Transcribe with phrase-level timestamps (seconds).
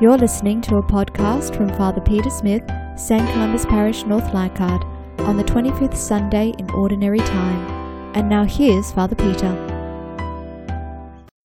[0.00, 2.64] You're listening to a podcast from Father Peter Smith,
[2.96, 3.22] St.
[3.32, 4.84] Columba's Parish, North Leichhardt,
[5.20, 8.12] on the 25th Sunday in Ordinary Time.
[8.16, 9.54] And now here's Father Peter.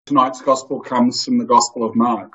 [0.07, 2.31] Tonight's Gospel comes from the Gospel of Mark.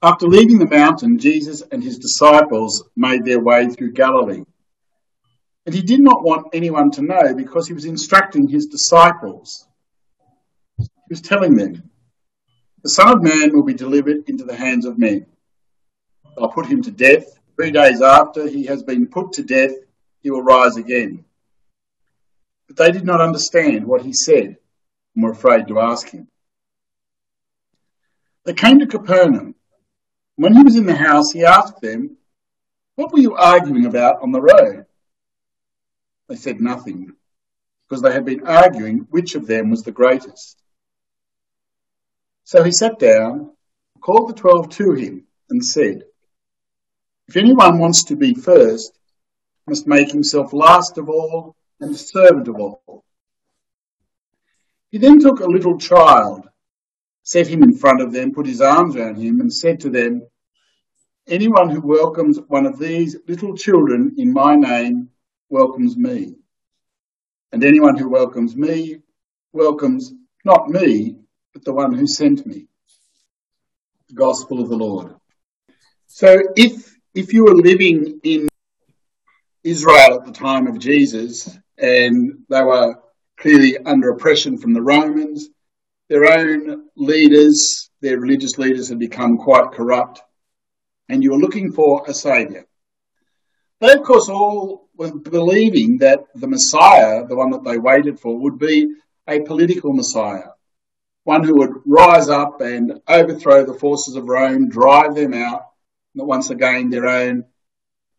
[0.00, 4.44] After leaving the mountain, Jesus and his disciples made their way through Galilee.
[5.66, 9.68] And he did not want anyone to know because he was instructing his disciples.
[10.78, 11.90] He was telling them,
[12.84, 15.24] the Son of Man will be delivered into the hands of men.
[16.36, 17.24] They'll put him to death.
[17.56, 19.72] Three days after he has been put to death,
[20.20, 21.24] he will rise again.
[22.68, 24.58] But they did not understand what he said
[25.14, 26.28] and were afraid to ask him.
[28.44, 29.54] They came to Capernaum.
[30.36, 32.18] When he was in the house, he asked them,
[32.96, 34.84] What were you arguing about on the road?
[36.28, 37.14] They said nothing,
[37.88, 40.63] because they had been arguing which of them was the greatest.
[42.44, 43.50] So he sat down,
[44.00, 46.04] called the twelve to him, and said,
[47.26, 48.98] If anyone wants to be first,
[49.66, 53.04] must make himself last of all and servant of all.
[54.90, 56.46] He then took a little child,
[57.22, 60.26] set him in front of them, put his arms around him, and said to them,
[61.26, 65.08] Anyone who welcomes one of these little children in my name
[65.48, 66.34] welcomes me.
[67.52, 68.98] And anyone who welcomes me
[69.54, 70.12] welcomes
[70.44, 71.16] not me,
[71.54, 72.66] but the one who sent me.
[74.08, 75.14] The gospel of the Lord.
[76.08, 78.48] So if, if you were living in
[79.62, 82.96] Israel at the time of Jesus and they were
[83.38, 85.48] clearly under oppression from the Romans,
[86.08, 90.20] their own leaders, their religious leaders had become quite corrupt
[91.08, 92.64] and you were looking for a saviour.
[93.80, 98.38] They, of course, all were believing that the Messiah, the one that they waited for,
[98.38, 98.94] would be
[99.26, 100.53] a political Messiah,
[101.24, 105.66] one who would rise up and overthrow the forces of Rome, drive them out,
[106.14, 107.44] that once again their own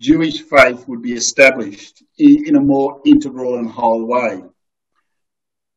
[0.02, 4.44] Jewish faith would be established in a more integral and whole way.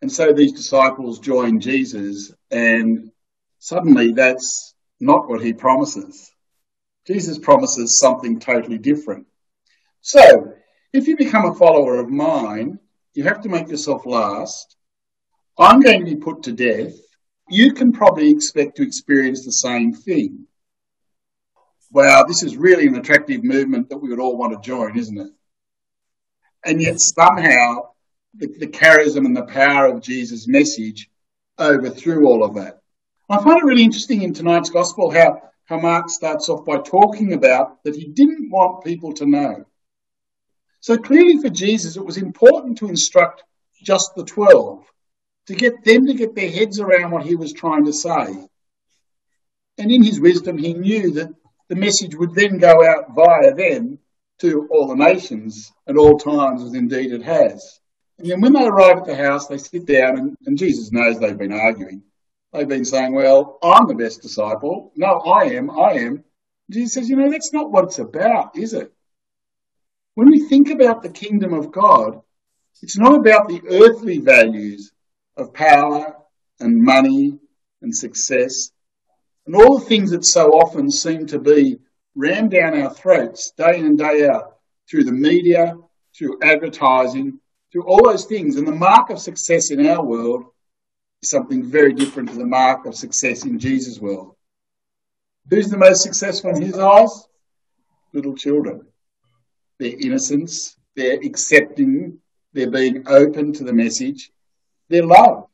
[0.00, 3.10] And so these disciples join Jesus, and
[3.58, 6.30] suddenly that's not what he promises.
[7.06, 9.26] Jesus promises something totally different.
[10.00, 10.54] So,
[10.92, 12.78] if you become a follower of mine,
[13.14, 14.76] you have to make yourself last.
[15.58, 16.94] I'm going to be put to death
[17.50, 20.46] you can probably expect to experience the same thing.
[21.90, 25.18] Wow, this is really an attractive movement that we would all want to join, isn't
[25.18, 25.30] it?
[26.64, 27.90] And yet somehow
[28.34, 31.08] the, the charism and the power of Jesus' message
[31.58, 32.80] overthrew all of that.
[33.30, 37.32] I find it really interesting in tonight's gospel how, how Mark starts off by talking
[37.32, 39.64] about that he didn't want people to know.
[40.80, 43.42] So clearly for Jesus, it was important to instruct
[43.82, 44.84] just the 12
[45.48, 48.46] to get them to get their heads around what he was trying to say.
[49.78, 51.30] And in his wisdom, he knew that
[51.68, 53.98] the message would then go out via them
[54.40, 57.80] to all the nations at all times, as indeed it has.
[58.18, 61.18] And then when they arrive at the house, they sit down, and, and Jesus knows
[61.18, 62.02] they've been arguing.
[62.52, 64.92] They've been saying, Well, I'm the best disciple.
[64.96, 66.24] No, I am, I am.
[66.70, 68.92] Jesus says, You know, that's not what it's about, is it?
[70.14, 72.20] When we think about the kingdom of God,
[72.82, 74.92] it's not about the earthly values
[75.38, 76.14] of power
[76.60, 77.38] and money
[77.80, 78.70] and success
[79.48, 81.78] and all the things that so often seem to be
[82.14, 85.74] rammed down our throats day in and day out through the media,
[86.14, 87.40] through advertising,
[87.72, 88.56] through all those things.
[88.56, 90.44] And the mark of success in our world
[91.22, 94.36] is something very different to the mark of success in Jesus' world.
[95.48, 97.26] Who's the most successful in his eyes?
[98.12, 98.82] Little children.
[99.78, 102.18] Their innocence, their accepting,
[102.52, 104.30] their being open to the message,
[104.88, 105.46] their love.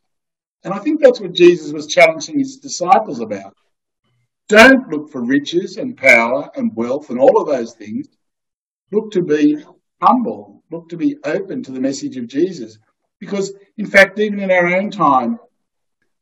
[0.63, 3.55] And I think that's what Jesus was challenging his disciples about.
[4.49, 8.09] Don't look for riches and power and wealth and all of those things.
[8.93, 9.65] Look to be
[10.01, 10.63] humble.
[10.71, 12.79] Look to be open to the message of Jesus.
[13.21, 15.39] Because, in fact, even in our own time,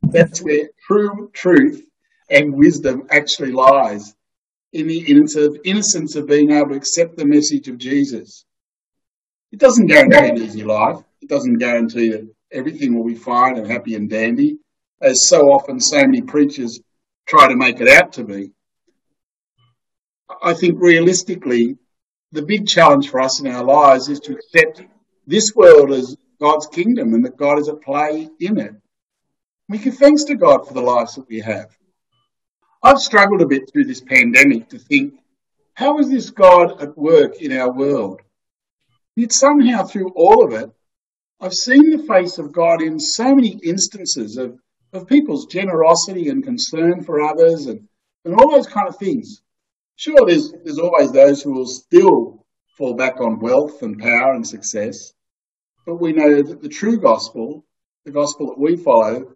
[0.03, 1.85] that's where true truth
[2.31, 4.15] and wisdom actually lies
[4.73, 5.01] in the
[5.65, 8.45] innocence of being able to accept the message of Jesus.
[9.51, 10.99] It doesn't guarantee an easy life.
[11.21, 14.59] It doesn't guarantee that everything will be fine and happy and dandy,
[15.01, 16.81] as so often so many preachers
[17.27, 18.53] try to make it out to be.
[20.43, 21.77] I think realistically,
[22.33, 24.83] the big challenge for us in our lives is to accept
[25.27, 28.75] this world as God's kingdom and that God is at play in it.
[29.69, 31.77] We give thanks to God for the lives that we have.
[32.83, 35.15] I've struggled a bit through this pandemic to think,
[35.75, 38.21] how is this God at work in our world?
[39.15, 40.71] Yet somehow through all of it,
[41.43, 44.59] I've seen the face of God in so many instances of,
[44.93, 47.89] of people's generosity and concern for others and
[48.25, 49.43] and all those kind of things.
[49.97, 52.47] Sure, there's, there's always those who will still
[52.79, 55.13] fall back on wealth and power and success,
[55.85, 57.65] but we know that the true gospel,
[58.05, 59.35] the gospel that we follow,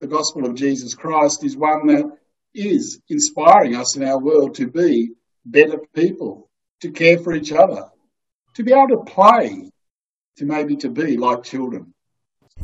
[0.00, 2.16] the gospel of Jesus Christ, is one that
[2.54, 5.10] is inspiring us in our world to be
[5.44, 6.48] better people,
[6.80, 7.86] to care for each other,
[8.54, 9.71] to be able to play,
[10.36, 11.94] to maybe to be like children.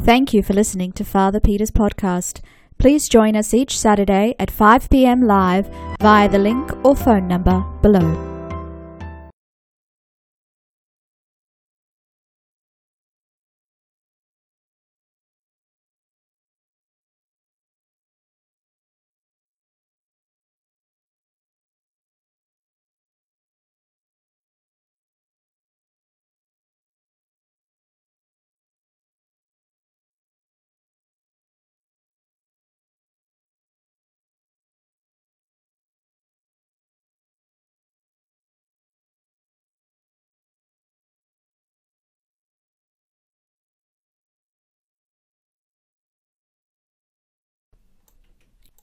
[0.01, 2.41] Thank you for listening to Father Peter's podcast.
[2.79, 5.23] Please join us each Saturday at 5 p.m.
[5.23, 5.69] live
[6.01, 8.28] via the link or phone number below.